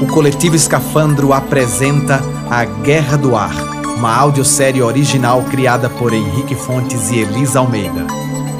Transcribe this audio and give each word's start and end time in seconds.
O 0.00 0.06
coletivo 0.06 0.54
Escafandro 0.54 1.32
apresenta 1.32 2.20
A 2.48 2.64
Guerra 2.64 3.16
do 3.16 3.34
Ar, 3.34 3.54
uma 3.96 4.14
audiosérie 4.14 4.80
original 4.80 5.42
criada 5.42 5.90
por 5.90 6.12
Henrique 6.12 6.54
Fontes 6.54 7.10
e 7.10 7.18
Elisa 7.18 7.58
Almeida. 7.58 8.06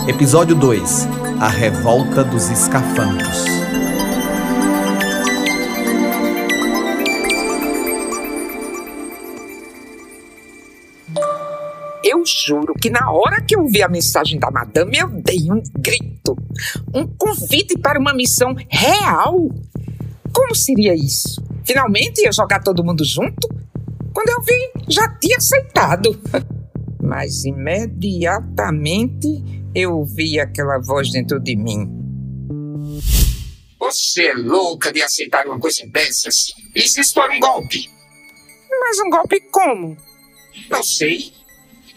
Episódio 0.08 0.56
2 0.56 1.08
A 1.40 1.48
Revolta 1.48 2.24
dos 2.24 2.50
Escafandros. 2.50 3.57
Eu 12.10 12.24
juro 12.24 12.72
que 12.72 12.88
na 12.88 13.12
hora 13.12 13.42
que 13.42 13.54
eu 13.54 13.68
vi 13.68 13.82
a 13.82 13.88
mensagem 13.88 14.40
da 14.40 14.50
madame, 14.50 14.96
eu 14.96 15.10
dei 15.10 15.52
um 15.52 15.62
grito. 15.78 16.34
Um 16.94 17.06
convite 17.06 17.76
para 17.76 18.00
uma 18.00 18.14
missão 18.14 18.56
real. 18.66 19.50
Como 20.32 20.54
seria 20.54 20.94
isso? 20.94 21.44
Finalmente 21.66 22.22
ia 22.22 22.32
jogar 22.32 22.62
todo 22.62 22.82
mundo 22.82 23.04
junto? 23.04 23.46
Quando 24.14 24.30
eu 24.30 24.42
vi, 24.42 24.70
já 24.88 25.06
tinha 25.18 25.36
aceitado. 25.36 26.18
Mas 26.98 27.44
imediatamente 27.44 29.28
eu 29.74 29.98
ouvi 29.98 30.40
aquela 30.40 30.78
voz 30.78 31.12
dentro 31.12 31.38
de 31.38 31.56
mim. 31.56 31.90
Você 33.78 34.28
é 34.28 34.34
louca 34.34 34.90
de 34.90 35.02
aceitar 35.02 35.44
uma 35.46 35.60
coisa 35.60 35.86
dessas? 35.88 36.46
Isso 36.74 37.12
for 37.12 37.30
um 37.30 37.38
golpe. 37.38 37.90
Mas 38.80 38.98
um 38.98 39.10
golpe 39.10 39.42
como? 39.52 39.94
Não 40.70 40.82
sei. 40.82 41.37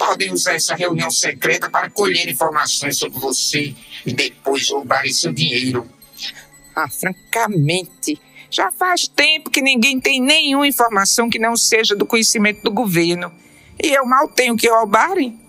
Podem 0.04 0.34
usar 0.34 0.56
essa 0.56 0.74
reunião 0.74 1.12
secreta 1.12 1.70
para 1.70 1.88
colher 1.88 2.28
informações 2.28 2.98
sobre 2.98 3.20
você 3.20 3.76
e 4.04 4.12
depois 4.12 4.68
roubar 4.68 5.08
seu 5.10 5.32
dinheiro. 5.32 5.88
Ah, 6.76 6.90
francamente, 6.90 8.20
já 8.50 8.72
faz 8.72 9.08
tempo 9.08 9.52
que 9.52 9.62
ninguém 9.62 10.00
tem 10.00 10.20
nenhuma 10.20 10.68
informação 10.68 11.30
que 11.30 11.38
não 11.38 11.56
seja 11.56 11.96
do 11.96 12.08
conhecimento 12.08 12.64
do 12.64 12.72
governo. 12.72 13.32
E 13.82 13.90
eu 13.90 14.04
mal 14.04 14.28
tenho 14.28 14.58
que 14.58 14.68
roubarem. 14.68 15.40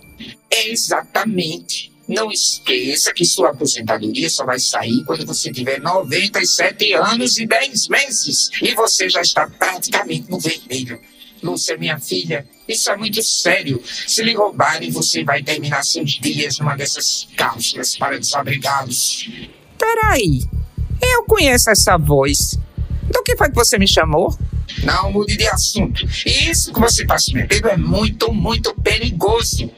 Exatamente. 0.51 1.91
Não 2.07 2.31
esqueça 2.31 3.11
que 3.15 3.25
sua 3.25 3.51
aposentadoria 3.53 4.29
só 4.29 4.45
vai 4.45 4.59
sair 4.59 5.03
quando 5.07 5.25
você 5.25 5.51
tiver 5.51 5.81
97 5.81 6.93
anos 6.93 7.39
e 7.39 7.47
10 7.47 7.89
meses. 7.89 8.51
E 8.61 8.75
você 8.75 9.09
já 9.09 9.23
está 9.23 9.49
praticamente 9.49 10.31
no 10.31 10.39
vermelho. 10.39 11.01
Lúcia, 11.43 11.79
minha 11.79 11.99
filha, 11.99 12.47
isso 12.73 12.91
é 12.91 12.97
muito 12.97 13.23
sério. 13.23 13.83
Se 13.85 14.23
lhe 14.23 14.35
roubarem, 14.35 14.91
você 14.91 15.23
vai 15.25 15.43
terminar 15.43 15.85
seus 15.85 16.13
dias 16.13 16.59
numa 16.59 16.77
dessas 16.77 17.29
cápsulas 17.37 17.97
para 17.97 18.19
desabrigados. 18.19 19.31
Peraí, 19.79 20.43
eu 21.01 21.25
conheço 21.25 21.71
essa 21.71 21.97
voz. 21.97 22.59
Do 23.11 23.23
que 23.23 23.37
foi 23.37 23.49
que 23.49 23.55
você 23.55 23.79
me 23.79 23.87
chamou? 23.87 24.37
Não 24.85 25.13
mude 25.13 25.37
de 25.37 25.47
assunto. 25.47 26.07
Isso 26.27 26.73
que 26.73 26.81
você 26.81 27.03
está 27.03 27.19
se 27.19 27.35
metendo 27.35 27.69
é 27.69 27.77
muito, 27.77 28.33
muito 28.33 28.75
perigoso. 28.77 29.71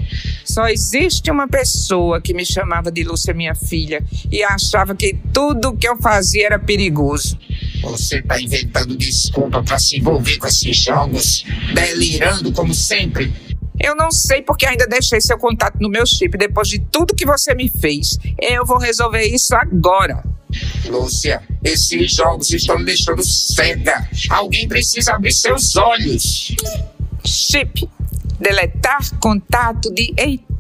Só 0.44 0.68
existe 0.68 1.30
uma 1.30 1.48
pessoa 1.48 2.20
que 2.20 2.32
me 2.32 2.44
chamava 2.44 2.90
de 2.90 3.02
Lúcia, 3.02 3.34
minha 3.34 3.54
filha, 3.54 4.04
e 4.30 4.42
achava 4.42 4.94
que 4.94 5.18
tudo 5.32 5.76
que 5.76 5.88
eu 5.88 5.96
fazia 5.96 6.46
era 6.46 6.58
perigoso. 6.58 7.38
Você 7.82 8.18
está 8.18 8.40
inventando 8.40 8.96
desculpa 8.96 9.62
para 9.62 9.78
se 9.78 9.98
envolver 9.98 10.38
com 10.38 10.46
esses 10.46 10.76
jogos, 10.76 11.44
delirando 11.74 12.52
como 12.52 12.74
sempre. 12.74 13.32
Eu 13.80 13.96
não 13.96 14.10
sei 14.10 14.40
porque 14.40 14.66
ainda 14.66 14.86
deixei 14.86 15.20
seu 15.20 15.36
contato 15.36 15.78
no 15.80 15.88
meu 15.88 16.06
chip 16.06 16.38
depois 16.38 16.68
de 16.68 16.78
tudo 16.78 17.14
que 17.14 17.26
você 17.26 17.54
me 17.54 17.68
fez. 17.68 18.18
Eu 18.40 18.64
vou 18.64 18.78
resolver 18.78 19.24
isso 19.24 19.54
agora. 19.54 20.22
Lúcia, 20.86 21.42
esses 21.62 22.12
jogos 22.12 22.50
estão 22.50 22.78
me 22.78 22.84
deixando 22.84 23.22
cega. 23.22 24.08
Alguém 24.30 24.68
precisa 24.68 25.14
abrir 25.14 25.32
seus 25.32 25.76
olhos. 25.76 26.54
Chip. 27.24 27.88
Deletar 28.38 28.98
contato 29.20 29.92
de 29.92 30.12
Heitor, 30.18 30.53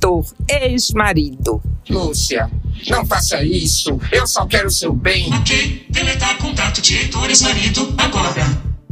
ex-marido. 0.48 1.62
Lúcia, 1.88 2.50
não 2.88 3.04
faça 3.06 3.42
isso. 3.42 3.98
Eu 4.12 4.26
só 4.26 4.46
quero 4.46 4.68
o 4.68 4.70
seu 4.70 4.92
bem. 4.92 5.32
Ok, 5.34 5.86
deletar 5.90 6.36
contato 6.38 6.80
de 6.80 6.96
Heitor, 6.96 7.28
ex-marido, 7.28 7.94
agora. 7.98 8.32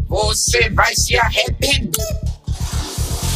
Você 0.08 0.70
vai 0.70 0.94
se 0.94 1.16
arrepender. 1.16 1.90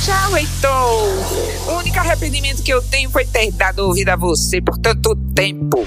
Tchau, 0.04 0.36
Heitor. 0.36 1.68
O 1.68 1.78
único 1.78 1.98
arrependimento 1.98 2.62
que 2.62 2.72
eu 2.72 2.82
tenho 2.82 3.10
foi 3.10 3.24
ter 3.24 3.50
dado 3.52 3.80
ouvido 3.80 4.10
a 4.10 4.16
você 4.16 4.60
por 4.60 4.78
tanto 4.78 5.16
tempo. 5.34 5.86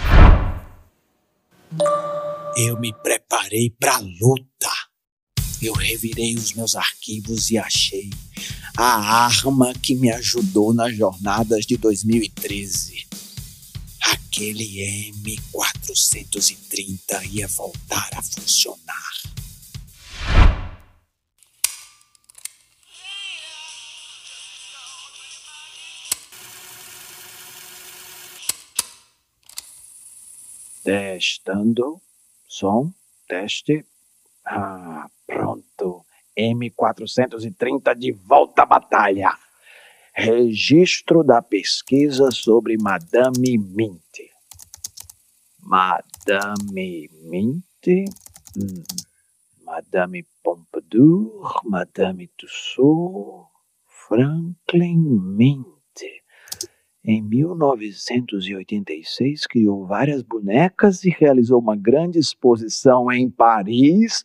Eu 2.57 2.79
me 2.79 2.93
preparei 3.01 3.73
para 3.79 3.97
luta. 3.99 4.78
Eu 5.61 5.73
revirei 5.73 6.35
os 6.35 6.53
meus 6.53 6.73
arquivos 6.73 7.51
e 7.51 7.57
achei 7.57 8.09
a 8.77 9.25
arma 9.25 9.73
que 9.73 9.93
me 9.93 10.09
ajudou 10.09 10.73
nas 10.73 10.95
jornadas 10.95 11.65
de 11.65 11.75
2013. 11.75 13.05
Aquele 14.01 15.11
M430 15.25 17.25
ia 17.29 17.45
voltar 17.49 18.09
a 18.13 18.21
funcionar. 18.21 19.09
Testando. 30.83 32.01
Som. 32.47 32.93
Teste. 33.27 33.85
Ah, 34.45 35.09
pronto. 35.29 36.03
M430 36.37 37.95
de 37.95 38.11
volta 38.11 38.63
à 38.63 38.65
batalha. 38.65 39.31
Registro 40.13 41.23
da 41.23 41.41
pesquisa 41.41 42.29
sobre 42.31 42.75
Madame 42.77 43.57
Mint. 43.57 44.01
Madame 45.61 47.07
Mint. 47.23 47.63
Hum. 48.57 48.83
Madame 49.63 50.25
Pompadour. 50.43 51.61
Madame 51.63 52.29
Tussaud. 52.35 53.47
Franklin 53.85 54.99
Mint. 55.37 55.69
Em 57.05 57.21
1986, 57.21 59.47
criou 59.47 59.85
várias 59.85 60.21
bonecas 60.21 61.05
e 61.05 61.09
realizou 61.09 61.59
uma 61.59 61.75
grande 61.75 62.19
exposição 62.19 63.11
em 63.11 63.29
Paris. 63.29 64.23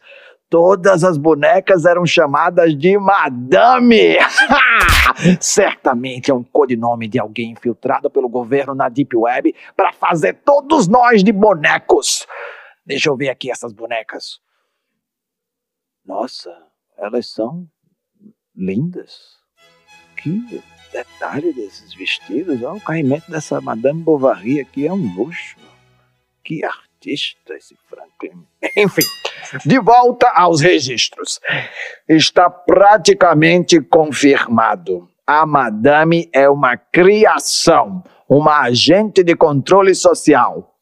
Todas 0.49 1.03
as 1.03 1.17
bonecas 1.17 1.85
eram 1.85 2.07
chamadas 2.07 2.77
de 2.77 2.97
Madame. 2.99 4.19
Certamente 5.41 6.31
é 6.31 6.35
um 6.35 6.45
codinome 6.45 7.09
de 7.09 7.19
alguém 7.19 7.53
infiltrado 7.53 8.09
pelo 8.11 8.29
governo 8.29 8.75
na 8.75 8.89
Deep 8.89 9.17
Web 9.17 9.55
para 9.77 9.93
fazer 9.93 10.35
todos 10.45 10.87
nós 10.87 11.25
de 11.25 11.33
bonecos. 11.33 12.27
Deixa 12.87 13.09
eu 13.09 13.17
ver 13.17 13.31
aqui 13.31 13.51
essas 13.51 13.73
bonecas. 13.73 14.39
Nossa, 16.05 16.55
elas 16.99 17.31
são 17.31 17.67
lindas. 18.55 19.43
Que 20.17 20.63
detalhe 20.93 21.53
desses 21.53 21.95
vestidos. 21.95 22.63
Olha 22.63 22.75
o 22.75 22.81
caimento 22.81 23.31
dessa 23.31 23.61
Madame 23.61 24.03
Bovary 24.03 24.61
aqui 24.61 24.87
é 24.87 24.93
um 24.93 25.15
luxo. 25.15 25.57
Que 26.43 26.65
artista 26.65 27.55
esse 27.55 27.77
Franklin. 27.89 28.47
Enfim, 28.77 29.03
de 29.65 29.79
volta 29.79 30.29
aos 30.35 30.61
registros. 30.61 31.41
Está 32.09 32.49
praticamente 32.49 33.81
confirmado. 33.81 35.09
A 35.27 35.47
Madame 35.47 36.29
é 36.33 36.49
uma 36.49 36.77
criação, 36.77 38.03
uma 38.29 38.61
agente 38.61 39.23
de 39.23 39.35
controle 39.35 39.95
social. 39.95 40.75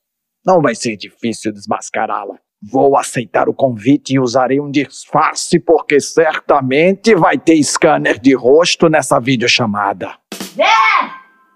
Não 0.44 0.61
vai 0.61 0.75
ser 0.75 0.97
difícil 0.97 1.52
desmascará-la. 1.52 2.37
Vou 2.64 2.97
aceitar 2.97 3.49
o 3.49 3.55
convite 3.55 4.14
e 4.14 4.20
usarei 4.20 4.61
um 4.61 4.70
disfarce, 4.70 5.58
porque 5.58 6.00
certamente 6.00 7.14
vai 7.14 7.37
ter 7.37 7.61
scanner 7.62 8.20
de 8.20 8.35
rosto 8.35 8.88
nessa 8.88 9.19
videochamada. 9.19 10.14
Zé! 10.55 10.64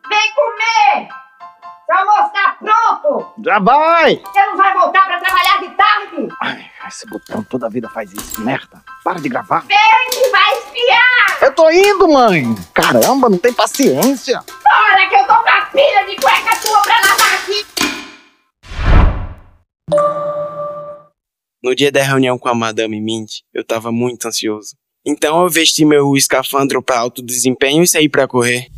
Vem 0.09 0.35
comer! 0.35 1.09
Seu 1.87 1.97
almoço 1.97 2.33
tá 2.33 2.57
pronto! 2.59 3.35
Já 3.45 3.59
vai! 3.61 4.17
Você 4.17 4.41
esse 6.89 7.07
botão 7.07 7.43
toda 7.43 7.67
a 7.67 7.69
vida 7.69 7.89
faz 7.89 8.13
isso, 8.13 8.41
merda. 8.41 8.83
Para 9.03 9.21
de 9.21 9.29
gravar. 9.29 9.65
Vem 9.67 9.77
que 10.11 10.29
vai 10.31 10.59
espiar! 10.59 11.39
Eu 11.43 11.55
tô 11.55 11.71
indo, 11.71 12.09
mãe! 12.09 12.55
Caramba, 12.73 13.29
não 13.29 13.39
tem 13.39 13.53
paciência! 13.53 14.43
Olha 14.49 15.09
que 15.09 15.15
eu 15.15 15.27
tô 15.27 15.43
com 15.43 15.49
a 15.49 15.67
pilha 15.67 16.07
de 16.07 16.17
cueca 16.17 16.57
tua 16.61 16.83
pra 16.83 17.01
lavar 17.01 17.35
aqui! 17.35 17.67
No 21.63 21.75
dia 21.75 21.91
da 21.91 22.03
reunião 22.03 22.39
com 22.39 22.49
a 22.49 22.55
Madame 22.55 23.01
Mint, 23.01 23.41
eu 23.53 23.65
tava 23.65 23.91
muito 23.91 24.29
ansioso. 24.29 24.77
Então 25.05 25.43
eu 25.43 25.49
vesti 25.49 25.85
meu 25.85 26.17
escafandro 26.17 26.83
para 26.83 26.99
alto 26.99 27.23
desempenho 27.23 27.83
e 27.83 27.89
saí 27.89 28.09
para 28.09 28.29
correr. 28.29 28.69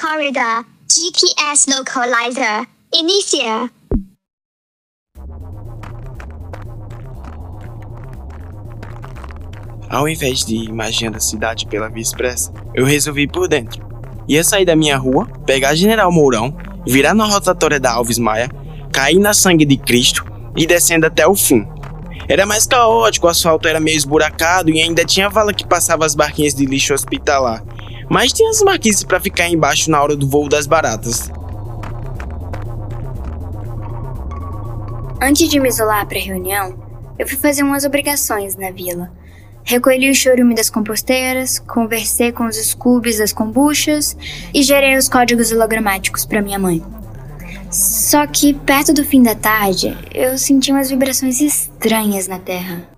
Corridor, 0.00 0.64
GPS 0.90 1.70
localizer, 1.70 2.66
Iniciar. 2.92 3.70
Ao 9.90 10.06
invés 10.06 10.44
de 10.44 10.54
ir 10.54 10.72
magiando 10.72 11.16
a 11.16 11.20
cidade 11.20 11.66
pela 11.66 11.88
via 11.88 12.02
expressa, 12.02 12.52
eu 12.74 12.84
resolvi 12.84 13.22
ir 13.22 13.28
por 13.28 13.48
dentro. 13.48 13.86
Ia 14.28 14.44
sair 14.44 14.66
da 14.66 14.76
minha 14.76 14.98
rua, 14.98 15.26
pegar 15.46 15.74
General 15.74 16.12
Mourão, 16.12 16.54
virar 16.86 17.14
na 17.14 17.24
rotatória 17.24 17.80
da 17.80 17.92
Alves 17.92 18.18
Maia, 18.18 18.50
cair 18.92 19.18
na 19.18 19.32
Sangue 19.32 19.64
de 19.64 19.78
Cristo 19.78 20.26
e 20.54 20.66
descendo 20.66 21.06
até 21.06 21.26
o 21.26 21.34
fim. 21.34 21.66
Era 22.28 22.44
mais 22.44 22.66
caótico, 22.66 23.26
o 23.26 23.30
asfalto 23.30 23.66
era 23.66 23.80
meio 23.80 23.96
esburacado 23.96 24.68
e 24.68 24.82
ainda 24.82 25.06
tinha 25.06 25.30
vala 25.30 25.54
que 25.54 25.66
passava 25.66 26.04
as 26.04 26.14
barquinhas 26.14 26.54
de 26.54 26.66
lixo 26.66 26.92
hospitalar. 26.92 27.64
Mas 28.10 28.34
tinha 28.34 28.50
as 28.50 28.62
marquises 28.62 29.02
para 29.02 29.18
ficar 29.18 29.48
embaixo 29.48 29.90
na 29.90 30.02
hora 30.02 30.14
do 30.14 30.28
voo 30.28 30.48
das 30.48 30.66
baratas. 30.66 31.30
Antes 35.22 35.48
de 35.48 35.58
me 35.58 35.70
isolar 35.70 36.06
para 36.06 36.18
a 36.18 36.22
reunião, 36.22 36.78
eu 37.18 37.26
fui 37.26 37.38
fazer 37.38 37.62
umas 37.62 37.84
obrigações 37.84 38.54
na 38.56 38.70
vila. 38.70 39.10
Recolhi 39.68 40.08
o 40.10 40.14
chorume 40.14 40.54
das 40.54 40.70
composteiras, 40.70 41.58
conversei 41.58 42.32
com 42.32 42.46
os 42.46 42.56
scoobies 42.56 43.18
das 43.18 43.34
kombuchas 43.34 44.16
e 44.54 44.62
gerei 44.62 44.96
os 44.96 45.10
códigos 45.10 45.52
hologramáticos 45.52 46.24
para 46.24 46.40
minha 46.40 46.58
mãe. 46.58 46.82
Só 47.70 48.26
que 48.26 48.54
perto 48.54 48.94
do 48.94 49.04
fim 49.04 49.22
da 49.22 49.34
tarde, 49.34 49.94
eu 50.14 50.38
senti 50.38 50.72
umas 50.72 50.88
vibrações 50.88 51.42
estranhas 51.42 52.26
na 52.26 52.38
Terra. 52.38 52.88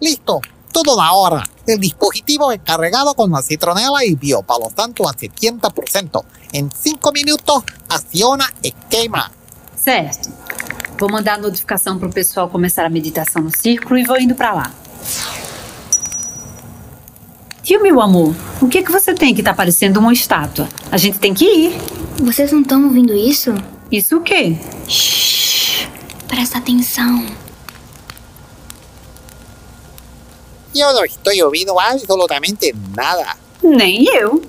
Listo, 0.00 0.40
todo 0.74 0.96
na 0.96 1.12
hora. 1.12 1.44
El 1.66 1.78
dispositivo 1.78 2.50
es 2.50 2.60
cargado 2.62 3.14
con 3.14 3.30
la 3.30 3.40
citronela 3.40 4.04
y 4.04 4.16
biopalo 4.16 4.70
tanto 4.74 5.08
a 5.08 5.12
70%. 5.14 6.24
Em 6.52 6.68
5 6.68 7.12
minutos, 7.12 7.62
aciona 7.88 8.52
esquema. 8.60 9.30
Certo. 9.76 10.28
Vou 10.98 11.08
mandar 11.08 11.34
a 11.34 11.38
notificação 11.38 11.98
pro 11.98 12.10
pessoal 12.10 12.50
começar 12.50 12.84
a 12.84 12.90
meditação 12.90 13.42
no 13.42 13.56
círculo 13.56 13.98
e 13.98 14.04
vou 14.04 14.18
indo 14.18 14.34
pra 14.34 14.52
lá. 14.52 14.74
Tio, 17.62 17.80
meu 17.80 18.00
amor, 18.00 18.34
o 18.60 18.68
que 18.68 18.82
que 18.82 18.92
você 18.92 19.14
tem 19.14 19.34
que 19.34 19.42
tá 19.42 19.54
parecendo 19.54 20.00
uma 20.00 20.12
estátua? 20.12 20.68
A 20.90 20.96
gente 20.96 21.18
tem 21.18 21.32
que 21.32 21.44
ir. 21.44 21.78
Vocês 22.18 22.52
não 22.52 22.60
estão 22.60 22.84
ouvindo 22.84 23.14
isso? 23.14 23.54
Isso 23.90 24.16
o 24.16 24.20
quê? 24.20 24.58
Shhh, 24.88 25.88
presta 26.28 26.58
atenção. 26.58 27.43
Yo 30.74 30.92
no 30.92 31.04
estoy 31.04 31.40
ouvindo 31.40 31.78
absolutamente 31.78 32.74
nada. 32.96 33.36
Nem 33.62 34.04
eu. 34.12 34.42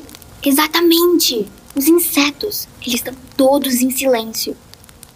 Exatamente. 0.44 1.48
Os 1.76 1.88
insetos, 1.88 2.68
eles 2.82 2.96
estão 2.96 3.14
todos 3.38 3.82
em 3.82 3.92
silêncio. 3.92 4.58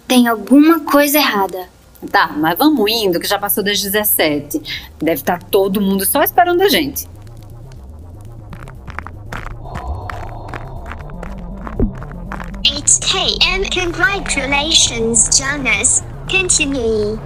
Tem 0.07 0.27
alguma 0.27 0.81
coisa 0.81 1.17
errada. 1.17 1.67
Tá, 2.11 2.27
mas 2.37 2.57
vamos 2.57 2.89
indo, 2.91 3.19
que 3.19 3.27
já 3.27 3.39
passou 3.39 3.63
das 3.63 3.81
17. 3.81 4.61
Deve 4.99 5.15
estar 5.15 5.41
todo 5.43 5.81
mundo 5.81 6.05
só 6.05 6.21
esperando 6.23 6.61
a 6.61 6.69
gente. 6.69 7.07
It's 12.63 12.99
K 12.99 13.37
and 13.47 13.69
congratulations, 13.71 15.29
Jonas. 15.35 16.03
Continue. 16.29 17.19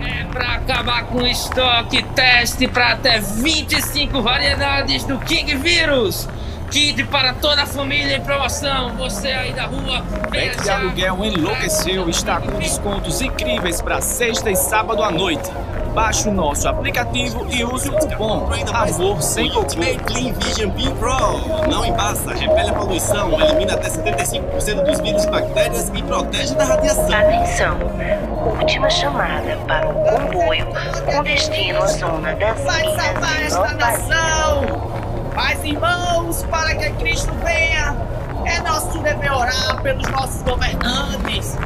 É 0.00 0.24
pra 0.24 0.54
acabar 0.54 1.04
com 1.06 1.18
o 1.18 1.26
estoque, 1.26 2.02
teste 2.14 2.68
para 2.68 2.92
até 2.92 3.18
25 3.20 4.22
variedades 4.22 5.04
do 5.04 5.18
King 5.18 5.56
Vírus. 5.56 6.28
Kit 6.70 7.02
para 7.04 7.32
toda 7.32 7.62
a 7.62 7.66
família 7.66 8.16
em 8.16 8.20
promoção. 8.20 8.94
Você 8.96 9.28
aí 9.28 9.52
da 9.52 9.64
rua, 9.64 10.04
venha 10.30 10.54
de. 10.54 10.68
Aluguel 10.68 11.24
enlouqueceu 11.24 12.08
está 12.08 12.40
com 12.40 12.58
descontos 12.58 13.22
incríveis 13.22 13.80
para 13.80 14.00
sexta 14.00 14.50
e 14.50 14.56
sábado 14.56 15.02
à 15.02 15.10
noite. 15.10 15.50
Baixe 15.98 16.28
o 16.28 16.32
nosso 16.32 16.68
aplicativo 16.68 17.44
e 17.50 17.64
use 17.64 17.88
o 17.88 17.92
cupom 17.92 18.48
Amor 18.72 19.20
Sem 19.20 19.50
Cocô. 19.50 19.66
Clean 19.66 20.32
Vision 20.32 20.70
P 20.70 20.88
Pro. 20.90 21.68
Não 21.68 21.84
embaça, 21.84 22.32
repele 22.34 22.70
a 22.70 22.72
poluição, 22.72 23.32
elimina 23.32 23.74
até 23.74 23.88
75% 23.88 24.84
dos 24.84 25.00
vírus 25.00 25.24
e 25.24 25.28
bactérias 25.28 25.90
e 25.92 26.00
protege 26.04 26.54
da 26.54 26.66
radiação. 26.66 27.10
Atenção! 27.12 27.78
Última 28.60 28.88
chamada 28.88 29.56
para 29.66 29.88
o 29.88 29.94
comboio 30.04 30.66
com 31.04 31.24
destino 31.24 31.82
à 31.82 31.86
zona 31.88 32.32
das 32.36 32.60
Minas 32.60 33.48
de 33.48 33.54
Nova 33.54 34.86
Mas, 35.34 35.64
irmãos, 35.64 36.44
para 36.44 36.76
que 36.76 36.90
Cristo 36.92 37.32
venha, 37.44 37.96
é 38.46 38.60
nosso 38.60 39.00
dever 39.00 39.32
orar 39.32 39.82
pelos 39.82 40.08
nossos 40.10 40.42
governantes, 40.42 41.56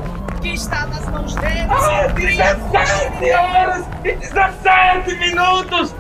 que 0.43 0.55
está 0.55 0.87
nas 0.87 1.09
mãos 1.09 1.35
deles. 1.37 1.71
Ah, 1.71 2.09
17 2.13 3.33
horas 3.33 3.85
e 4.05 4.13
17 4.13 5.15
minutos! 5.15 5.95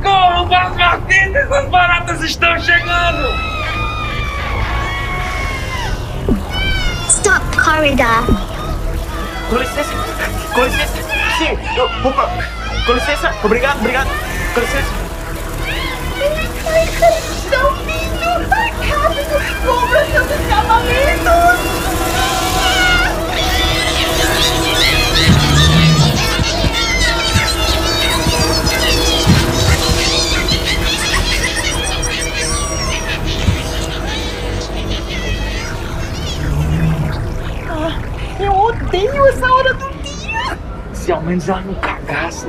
Corram 0.00 0.48
para 0.48 0.68
as 0.68 0.76
marquitas, 0.76 1.50
as 1.52 1.68
baratas 1.68 2.22
estão 2.22 2.58
chegando! 2.60 3.28
Stop 7.08 7.44
corridor. 7.56 8.24
Com 9.50 9.56
licença, 9.56 9.92
com 10.54 10.64
licença. 10.64 11.02
Sim, 11.38 11.58
eu, 11.76 12.08
opa, 12.08 12.30
com 12.86 12.92
licença. 12.92 13.34
Obrigado, 13.42 13.78
obrigado. 13.78 14.08
Com 14.54 14.60
licença. 14.60 15.08
Estão 17.36 17.74
vindo! 17.84 18.52
Ai, 18.52 18.70
rápido! 18.70 19.66
Compra 19.66 20.06
seus 20.06 20.30
escapamentos! 20.30 21.87
Menos 41.28 41.48
ela 41.48 41.60
não 41.60 41.74
cagasse. 41.74 42.46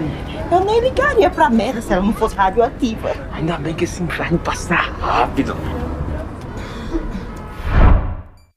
Eu 0.51 0.63
nem 0.63 0.79
ligaria 0.79 1.29
pra 1.29 1.49
merda 1.49 1.81
se 1.81 1.91
ela 1.91 2.01
não 2.01 2.13
fosse 2.13 2.35
radioativa. 2.35 3.11
Ainda 3.33 3.57
bem 3.57 3.75
que 3.75 3.83
esse 3.83 4.01
inferno 4.01 4.39
passa 4.39 4.73
rápido. 4.75 5.55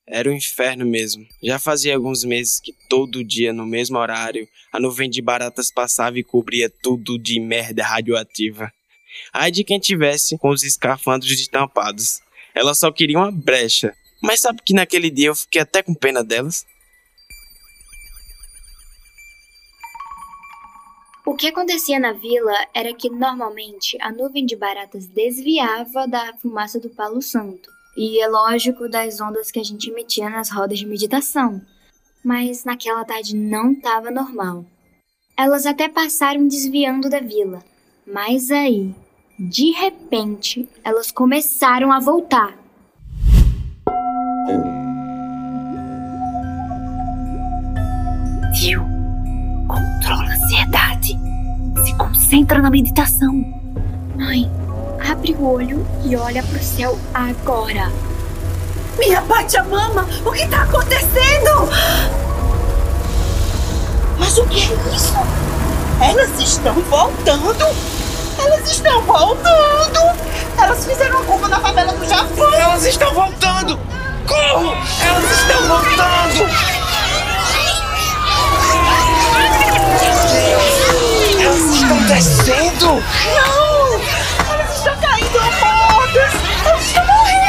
Era 0.06 0.30
um 0.30 0.32
inferno 0.32 0.86
mesmo. 0.86 1.26
Já 1.42 1.58
fazia 1.58 1.96
alguns 1.96 2.22
meses 2.22 2.60
que 2.60 2.72
todo 2.88 3.24
dia, 3.24 3.52
no 3.52 3.66
mesmo 3.66 3.98
horário, 3.98 4.46
a 4.72 4.78
nuvem 4.78 5.10
de 5.10 5.20
baratas 5.20 5.72
passava 5.72 6.18
e 6.18 6.22
cobria 6.22 6.70
tudo 6.70 7.18
de 7.18 7.40
merda 7.40 7.82
radioativa. 7.82 8.70
Ai 9.32 9.50
de 9.50 9.64
quem 9.64 9.80
tivesse 9.80 10.38
com 10.38 10.50
os 10.50 10.62
escafandros 10.62 11.34
destampados. 11.36 12.20
Elas 12.54 12.78
só 12.78 12.92
queriam 12.92 13.22
uma 13.22 13.32
brecha. 13.32 13.94
Mas 14.22 14.40
sabe 14.40 14.60
que 14.64 14.74
naquele 14.74 15.10
dia 15.10 15.28
eu 15.28 15.34
fiquei 15.34 15.62
até 15.62 15.82
com 15.82 15.94
pena 15.94 16.22
delas? 16.22 16.64
O 21.24 21.34
que 21.34 21.46
acontecia 21.46 22.00
na 22.00 22.12
vila 22.12 22.52
era 22.74 22.92
que 22.92 23.08
normalmente 23.08 23.96
a 24.00 24.10
nuvem 24.10 24.44
de 24.44 24.56
baratas 24.56 25.06
desviava 25.06 26.06
da 26.08 26.34
fumaça 26.36 26.80
do 26.80 26.90
Palo 26.90 27.22
Santo. 27.22 27.70
E 27.96 28.20
é 28.20 28.26
lógico 28.26 28.88
das 28.88 29.20
ondas 29.20 29.48
que 29.48 29.60
a 29.60 29.62
gente 29.62 29.88
emitia 29.88 30.28
nas 30.28 30.50
rodas 30.50 30.80
de 30.80 30.86
meditação. 30.86 31.62
Mas 32.24 32.64
naquela 32.64 33.04
tarde 33.04 33.36
não 33.36 33.70
estava 33.70 34.10
normal. 34.10 34.64
Elas 35.36 35.64
até 35.64 35.88
passaram 35.88 36.48
desviando 36.48 37.08
da 37.08 37.20
vila. 37.20 37.62
Mas 38.04 38.50
aí, 38.50 38.92
de 39.38 39.70
repente, 39.70 40.68
elas 40.82 41.12
começaram 41.12 41.92
a 41.92 42.00
voltar. 42.00 42.58
Tio, 48.52 48.82
controla 49.68 50.30
a 50.30 50.34
ansiedade. 50.34 50.91
Se 51.84 51.94
concentra 51.94 52.60
na 52.60 52.70
meditação. 52.70 53.44
Mãe, 54.16 54.50
abre 55.10 55.32
o 55.32 55.44
olho 55.52 55.86
e 56.04 56.14
olha 56.16 56.42
pro 56.42 56.62
céu 56.62 56.98
agora. 57.12 57.90
Minha 58.98 59.20
Pachamama, 59.22 60.06
o 60.24 60.30
que 60.30 60.46
tá 60.46 60.62
acontecendo? 60.62 61.68
Mas 64.18 64.38
o 64.38 64.46
que 64.46 64.60
é 64.60 64.94
isso? 64.94 65.14
Elas 66.00 66.38
estão 66.38 66.74
voltando! 66.74 67.66
Elas 68.38 68.70
estão 68.70 69.02
voltando! 69.02 70.00
Elas 70.58 70.84
fizeram 70.84 71.18
a 71.18 71.22
bomba 71.22 71.48
na 71.48 71.60
favela 71.60 71.92
do 71.92 72.04
Japão! 72.04 72.54
Elas 72.54 72.86
estão 72.86 73.12
voltando! 73.12 73.78
Corro! 74.26 74.76
Elas 75.04 75.30
estão 75.32 75.68
voltando! 75.68 76.71
acontecendo? 82.12 82.86
Não! 82.86 83.94
Eles 84.54 84.76
está 84.76 84.96
caindo 84.96 85.40
mortos! 85.40 86.32
Eu 86.66 86.78
estou 86.78 87.04
morrendo! 87.06 87.42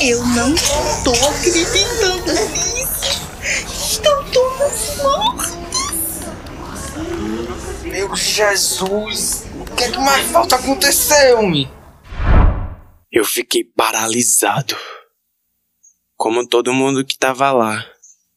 Eu 0.00 0.24
não 0.26 0.54
estou 0.54 1.14
acreditando! 1.14 2.07
Jesus! 8.38 9.46
O 9.60 9.74
que 9.74 9.82
é 9.82 9.90
que 9.90 9.98
mais 9.98 10.30
falta 10.30 10.54
aconteceu, 10.54 11.42
me? 11.42 11.68
Eu 13.10 13.24
fiquei 13.24 13.64
paralisado. 13.64 14.76
Como 16.16 16.46
todo 16.46 16.72
mundo 16.72 17.04
que 17.04 17.18
tava 17.18 17.50
lá. 17.50 17.84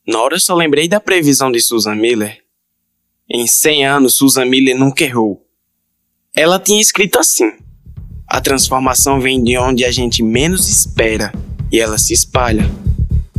Na 0.07 0.19
hora 0.23 0.37
eu 0.37 0.39
só 0.39 0.55
lembrei 0.55 0.87
da 0.87 0.99
previsão 0.99 1.51
de 1.51 1.59
Susan 1.59 1.93
Miller. 1.93 2.43
Em 3.29 3.45
100 3.45 3.85
anos, 3.85 4.15
Susan 4.15 4.45
Miller 4.45 4.75
nunca 4.75 5.03
errou. 5.03 5.45
Ela 6.35 6.59
tinha 6.59 6.81
escrito 6.81 7.19
assim: 7.19 7.51
A 8.27 8.41
transformação 8.41 9.21
vem 9.21 9.43
de 9.43 9.55
onde 9.55 9.85
a 9.85 9.91
gente 9.91 10.23
menos 10.23 10.67
espera 10.67 11.31
e 11.71 11.79
ela 11.79 11.99
se 11.99 12.11
espalha. 12.11 12.67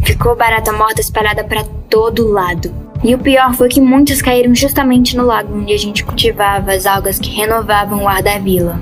Ficou 0.04 0.36
barata 0.36 0.72
morta 0.72 1.00
espalhada 1.00 1.42
para 1.42 1.64
todo 1.90 2.28
lado. 2.28 2.91
E 3.02 3.14
o 3.14 3.18
pior 3.18 3.52
foi 3.54 3.68
que 3.68 3.80
muitos 3.80 4.22
caíram 4.22 4.54
justamente 4.54 5.16
no 5.16 5.26
lago 5.26 5.58
onde 5.58 5.72
a 5.72 5.78
gente 5.78 6.04
cultivava 6.04 6.72
as 6.72 6.86
algas 6.86 7.18
que 7.18 7.30
renovavam 7.30 8.04
o 8.04 8.08
ar 8.08 8.22
da 8.22 8.38
vila. 8.38 8.80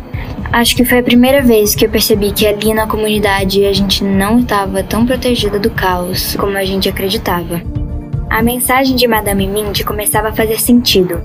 Acho 0.52 0.76
que 0.76 0.84
foi 0.84 0.98
a 0.98 1.02
primeira 1.02 1.40
vez 1.40 1.74
que 1.74 1.86
eu 1.86 1.90
percebi 1.90 2.32
que 2.32 2.46
ali 2.46 2.74
na 2.74 2.86
comunidade 2.86 3.64
a 3.64 3.72
gente 3.72 4.04
não 4.04 4.40
estava 4.40 4.82
tão 4.82 5.06
protegida 5.06 5.58
do 5.58 5.70
caos 5.70 6.36
como 6.36 6.56
a 6.56 6.64
gente 6.64 6.88
acreditava. 6.88 7.62
A 8.28 8.42
mensagem 8.42 8.94
de 8.94 9.06
Madame 9.06 9.46
Mint 9.46 9.84
começava 9.84 10.28
a 10.28 10.32
fazer 10.32 10.60
sentido. 10.60 11.20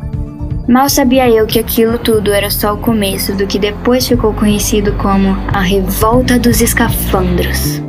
Mal 0.68 0.90
sabia 0.90 1.30
eu 1.30 1.46
que 1.46 1.60
aquilo 1.60 2.00
tudo 2.00 2.34
era 2.34 2.50
só 2.50 2.74
o 2.74 2.78
começo 2.78 3.34
do 3.36 3.46
que 3.46 3.60
depois 3.60 4.08
ficou 4.08 4.34
conhecido 4.34 4.94
como 4.94 5.38
a 5.54 5.60
Revolta 5.60 6.40
dos 6.40 6.62
Escafandros. 6.62 7.82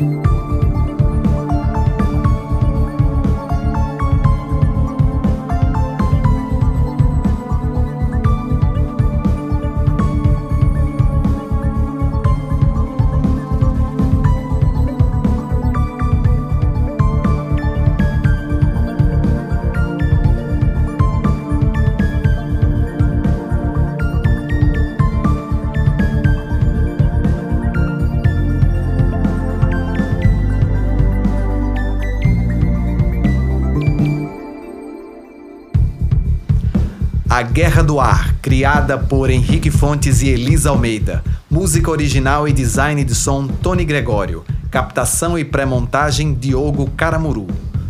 A 37.36 37.42
Guerra 37.42 37.82
do 37.82 38.00
Ar, 38.00 38.34
criada 38.40 38.96
por 38.96 39.28
Henrique 39.28 39.70
Fontes 39.70 40.22
e 40.22 40.28
Elisa 40.30 40.70
Almeida. 40.70 41.22
Música 41.50 41.90
original 41.90 42.48
e 42.48 42.52
design 42.54 43.04
de 43.04 43.14
som 43.14 43.46
Tony 43.46 43.84
Gregório. 43.84 44.42
Captação 44.70 45.38
e 45.38 45.44
pré-montagem 45.44 46.32
Diogo 46.32 46.90
Caramuru. 46.96 47.46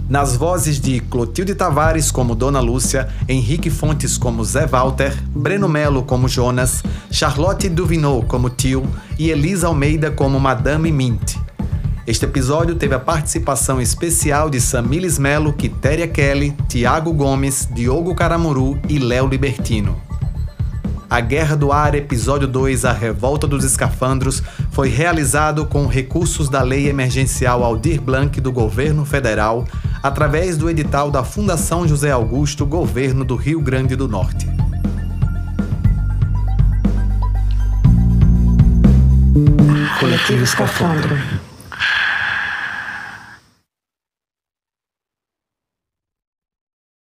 Nas 0.08 0.36
vozes 0.36 0.80
de 0.80 0.98
Clotilde 0.98 1.54
Tavares 1.54 2.10
como 2.10 2.34
Dona 2.34 2.58
Lúcia, 2.58 3.06
Henrique 3.28 3.70
Fontes 3.70 4.18
como 4.18 4.44
Zé 4.44 4.66
Walter, 4.66 5.16
Breno 5.28 5.68
Melo 5.68 6.02
como 6.02 6.26
Jonas, 6.26 6.82
Charlotte 7.08 7.68
Duvinot 7.68 8.26
como 8.26 8.50
Tio 8.50 8.82
e 9.16 9.30
Elisa 9.30 9.68
Almeida 9.68 10.10
como 10.10 10.40
Madame 10.40 10.90
Mint. 10.90 11.45
Este 12.06 12.24
episódio 12.24 12.76
teve 12.76 12.94
a 12.94 13.00
participação 13.00 13.80
especial 13.80 14.48
de 14.48 14.60
Samilis 14.60 15.18
Melo, 15.18 15.52
Quitéria 15.52 16.06
Kelly, 16.06 16.56
Tiago 16.68 17.12
Gomes, 17.12 17.68
Diogo 17.72 18.14
Caramuru 18.14 18.78
e 18.88 18.96
Léo 18.96 19.26
Libertino. 19.26 20.00
A 21.10 21.20
Guerra 21.20 21.56
do 21.56 21.72
Ar, 21.72 21.96
episódio 21.96 22.46
2, 22.46 22.84
A 22.84 22.92
Revolta 22.92 23.44
dos 23.48 23.64
Escafandros, 23.64 24.40
foi 24.70 24.88
realizado 24.88 25.66
com 25.66 25.88
recursos 25.88 26.48
da 26.48 26.62
Lei 26.62 26.88
Emergencial 26.88 27.64
Aldir 27.64 28.00
Blanc 28.00 28.40
do 28.40 28.52
Governo 28.52 29.04
Federal, 29.04 29.66
através 30.00 30.56
do 30.56 30.70
edital 30.70 31.10
da 31.10 31.24
Fundação 31.24 31.88
José 31.88 32.12
Augusto, 32.12 32.64
Governo 32.64 33.24
do 33.24 33.34
Rio 33.34 33.60
Grande 33.60 33.96
do 33.96 34.06
Norte. 34.06 34.46
Coletivo 39.98 40.44
Escafandro. 40.44 41.45